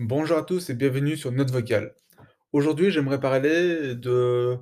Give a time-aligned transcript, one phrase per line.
[0.00, 1.92] Bonjour à tous et bienvenue sur Note vocale.
[2.52, 4.56] Aujourd'hui, j'aimerais parler de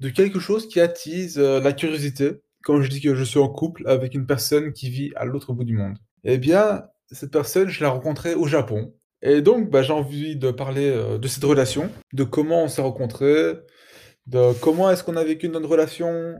[0.00, 3.48] de quelque chose qui attise, heu, la curiosité quand je dis que je suis en
[3.48, 5.98] couple avec une personne qui vit à l'autre bout du monde.
[6.24, 10.50] Eh bien, cette personne, je l'ai rencontrée au Japon et donc, bah, j'ai envie de
[10.50, 13.54] parler, heu, de cette relation, de comment on s'est rencontrés,
[14.26, 16.36] de comment est-ce qu'on a vécu notre relation,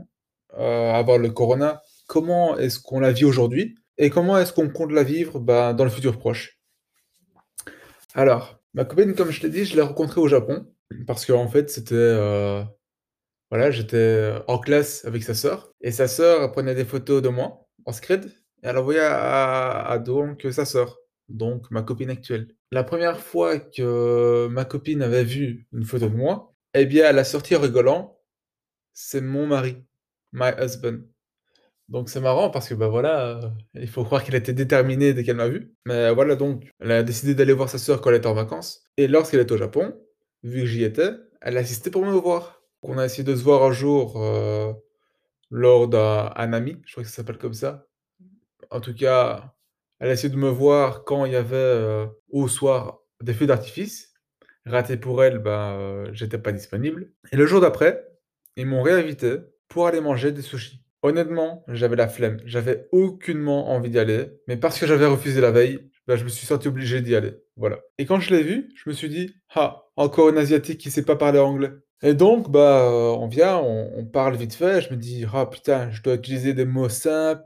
[0.55, 4.93] heu, avant le corona, comment est-ce qu'on la vit aujourd'hui et comment est-ce qu'on compte
[4.93, 6.59] la vivre, bah, dans le futur proche.
[8.17, 10.67] Alors, ma copine, comme je t'ai dit, je l'ai rencontrée au Japon
[11.07, 12.63] parce qu'en fait, c'était, heu,
[13.51, 17.69] voilà, j'étais, en classe avec sa sœur et sa sœur, prenait des photos de moi
[17.87, 18.27] en scred
[18.63, 22.49] et elle envoyait à à donc sa sœur, donc ma copine actuelle.
[22.73, 27.19] La première fois que ma copine avait vu une photo de moi, eh bien, elle
[27.21, 28.19] a sorti en rigolant:
[28.95, 29.77] «C'est mon mari,
[30.33, 31.01] my husband».
[31.89, 35.23] Donc c'est marrant parce que, bah, voilà, heu, il faut croire qu'elle était déterminée dès
[35.25, 35.75] qu'elle m'a vu.
[35.87, 38.85] Mais voilà donc, elle a décidé d'aller voir sa sœur quand elle était en vacances
[38.97, 39.95] et lorsqu'elle était au Japon,
[40.43, 41.11] vu que j'y étais,
[41.43, 42.63] elle a insisté pour me voir.
[42.83, 44.75] On a essayé de se voir un jour, heu,
[45.51, 47.87] lors d'un hanami, je crois que ça s'appelle comme ça.
[48.71, 49.55] En tout cas,
[50.01, 53.47] elle a essayé de me voir quand il y avait, heu, au soir, des feux
[53.47, 54.15] d'artifice.
[54.67, 58.07] Raté pour elle, ben, j'étais pas disponible et le jour d'après,
[58.57, 59.39] ils m'ont réinvité
[59.69, 60.84] pour aller manger des sushis.
[61.05, 65.51] Honnêtement, j'avais la flemme, j'avais aucunement envie d'y aller, mais parce que j'avais refusé la
[65.51, 67.81] veille, bah, je me suis senti obligé d'y aller, voilà.
[67.99, 71.05] Et quand je l'ai vu, je me suis dit: «Ah, encore un asiatique qui sait
[71.05, 74.97] pas parler anglais» et donc bah, heu, on vient, on parle vite fait, je me
[74.97, 77.43] dis: «Ah putain, je dois utiliser des mots simples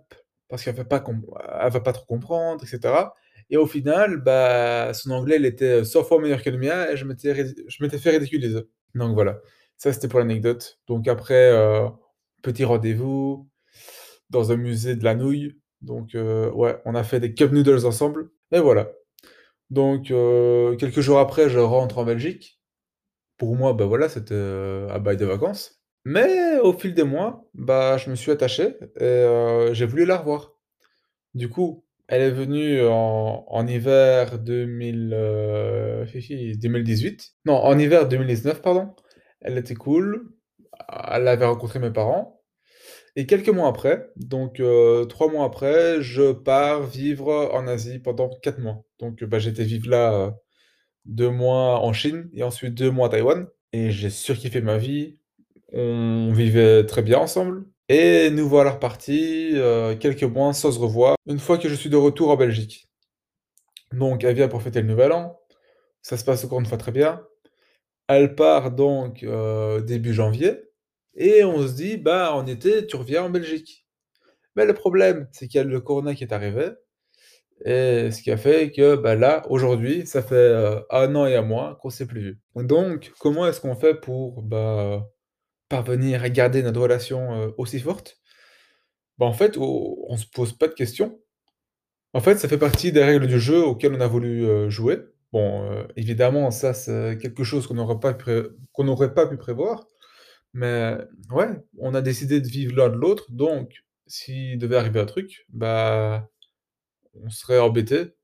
[0.49, 1.23] parce qu'elle va com
[1.61, 3.15] elle va pas trop comprendre et cetera»
[3.51, 6.97] et au final, bah, son anglais, il était 100 fois meilleur que le mien et
[6.99, 8.61] je m'étais fait ridiculiser.
[8.95, 9.41] Donc voilà,
[9.79, 10.79] ça c'était pour l'anecdote.
[10.87, 11.89] Donc après, heu,
[12.43, 13.49] petit rendez-vous
[14.31, 15.59] dans un musée de la nouille.
[15.83, 18.91] Donc heu, ouais, on a fait des cup noodles ensemble et voilà.
[19.71, 22.61] Donc heu, quelques jours après, je rentre en Belgique.
[23.39, 25.81] Pour moi, bah, voilà, c'était, heu, un bail de vacances.
[26.05, 30.55] Mais au fil des mois, bah, je me suis attaché et j'ai voulu la revoir.
[31.35, 36.19] Du coup, elle est venue en hiver 2000, heu, hi
[36.53, 37.35] hi 2018.
[37.47, 38.95] Non, en hiver 2019, pardon.
[39.41, 40.31] Elle était cool,
[41.13, 42.38] elle avait rencontré mes parents
[43.17, 48.31] et quelques mois après, donc heu, 3 mois après, je pars vivre en Asie pendant
[48.43, 48.85] 4 mois.
[48.99, 50.33] Donc bah, j'étais vivre là, heu,
[51.07, 55.19] 2 mois en Chine et ensuite 2 mois à Taïwan et j'ai surkiffé ma vie.
[55.73, 59.55] On vivait très bien ensemble et nous voilà repartis,
[60.01, 62.89] quelques mois sans se revoir, une fois que je suis de retour en Belgique.
[63.93, 65.39] Donc elle vient pour fêter le nouvel an,
[66.03, 67.23] ça se passe encore une fois très bien.
[68.09, 69.27] Elle part donc
[69.87, 70.68] début janvier
[71.17, 73.87] et on se dit: «Bah, en été, tu reviens en Belgique».
[74.57, 76.71] Mais le problème, c'est qu'il y a le corona qui est arrivé
[77.67, 81.37] et ce qui a fait que, bah, là, aujourd'hui, ça fait, heu, 1 an et
[81.37, 82.41] 1 mois qu'on s'est plus vus.
[82.57, 85.09] Donc comment est-ce qu'on fait pour, bah,
[85.71, 88.19] parvenir à garder notre relation, heu, aussi forte?
[89.19, 91.19] Bah, en fait, on se pose pas de questions.
[92.15, 94.99] En fait, ça fait partie des règles du jeu auxquelles on a voulu, heu, jouer.
[95.33, 98.43] Bon, évidemment, ça, c'est quelque chose qu'on n'aurait pas pré
[98.73, 99.87] qu'on n'aurait pas pu prévoir.
[100.59, 100.97] Mais
[101.31, 101.49] ouais,
[101.79, 106.29] on a décidé de vivre l'un de l'autre, donc s'il devait arriver un truc, bah,
[107.15, 108.15] on serait embêtés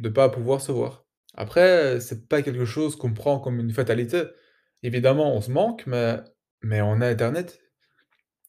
[0.00, 1.06] de pas pouvoir se voir.
[1.34, 4.24] Après, c'est pas quelque chose qu'on prend comme une fatalité.
[4.84, 6.18] Évidemment, on se manque, mais
[6.62, 7.60] mais on a internet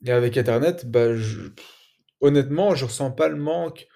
[0.06, 1.50] et avec internet, bah, je
[2.22, 3.88] honnêtement, je ressens pas le manque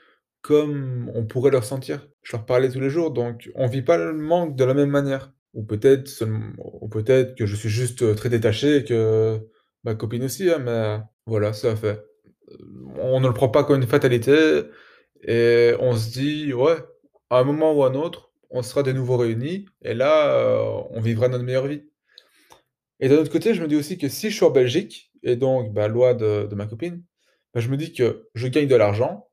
[0.42, 2.08] comme on pourrait le ressentir.
[2.24, 4.90] Je leur parlais tous les jours, donc on vit pas le manque de la même
[4.92, 5.34] manière.
[5.54, 9.40] Ou peut-être seulem ou peut-être que je suis juste, heu, très détaché et que
[9.84, 12.02] ma copine aussi, hein, mais voilà, un fait.
[13.00, 14.64] On ne le prend pas comme une fatalité
[15.24, 16.78] et on se dit: «Ouais,
[17.32, 20.84] à un moment ou à un autre, on sera de nouveau réunis et là, heu,
[20.92, 21.84] on vivra notre meilleure vie».
[23.00, 25.36] Et d'un autre côté, je me dis aussi que si je suis en Belgique et
[25.36, 27.04] donc, bah, loin de de ma copine,
[27.54, 29.28] bah, je me dis que je gagne de l'argent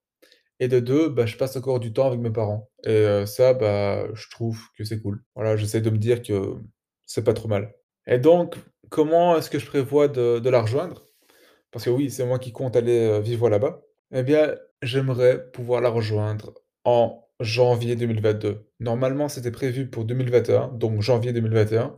[0.60, 3.54] et de 2, bah, je passe encore du temps avec mes parents et heu, ça,
[3.54, 5.22] bah, je trouve que c'est cool.
[5.34, 6.54] Voilà, j'essaie de me dire que
[7.06, 7.74] c'est pas trop mal.
[8.06, 8.56] Et donc,
[8.90, 11.06] comment est-ce que je prévois de la rejoindre?
[11.70, 13.82] Parce que oui, c'est moi qui compte aller, heu, vivre là-bas.
[14.12, 18.66] Eh bien, j'aimerais pouvoir la rejoindre en janvier 2022.
[18.80, 21.96] Normalement, c'était prévu pour 2021, donc janvier 2021.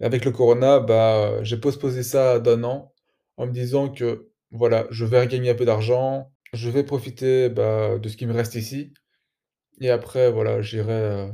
[0.00, 2.92] Avec le corona, bah, j'ai postposé ça d'1 an
[3.38, 7.98] en me disant que, voilà, je vais regagner un peu d'argent, je vais profiter, bah,
[7.98, 8.94] de ce qui me reste ici
[9.80, 11.30] et après, voilà, j'irai,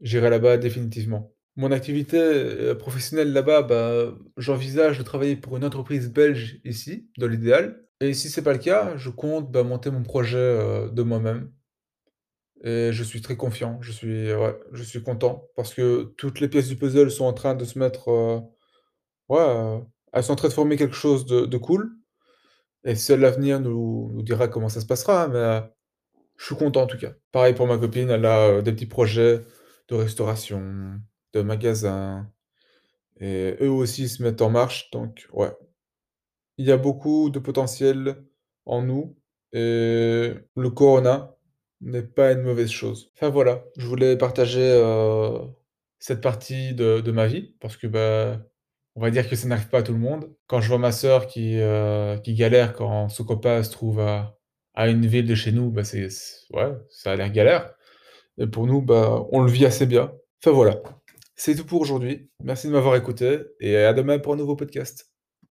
[0.00, 1.32] j'irai là-bas définitivement.
[1.56, 7.28] Mon activité, heu, professionnelle là-bas, bah, j'envisage de travailler pour une entreprise belge ici, dans
[7.28, 11.02] l'idéal et si c'est pas le cas, je compte, bah, monter mon projet, heu, de
[11.02, 11.50] moi-même
[12.62, 13.78] et je suis très confiant.
[13.82, 13.92] Je
[14.82, 18.08] suis content parce que toutes les pièces du puzzle sont en train de se mettre,
[19.28, 19.80] ouais,
[20.12, 21.96] elles sont en train de former quelque chose de cool
[22.84, 25.62] et seul l'avenir nous dira comment ça se passera, mais, heu,
[26.38, 27.12] je suis content en tout cas.
[27.32, 29.42] Pareil pour ma copine, elle a, heu, des petits projets
[29.88, 30.62] de restauration,
[31.34, 32.30] de magasin
[33.20, 35.52] et eux aussi se mettent en marche donc ouais.
[36.58, 38.16] Il y a beaucoup de potentiel
[38.66, 39.16] en nous
[39.52, 41.36] et le corona
[41.82, 43.10] n'est pas une mauvaise chose.
[43.16, 45.38] Enfin voilà, je voulais partager, heu,
[46.00, 48.40] cette partie de de ma vie parce que, bah,
[48.96, 50.32] on va dire que ça n'arrive pas à tout le monde.
[50.46, 51.58] Quand je vois ma sœur qui,
[52.22, 56.08] qui galère quand son copain se trouve à une ville de chez nous, bah, c'est
[56.52, 57.74] ouais, ça a l'air galère
[58.38, 60.12] et pour nous, bah, on le vit assez bien.
[60.42, 60.82] Enfin voilà,
[61.36, 62.30] c'est tout pour aujourd'hui.
[62.42, 65.13] Merci de m'avoir écouté et à demain pour un nouveau podcast.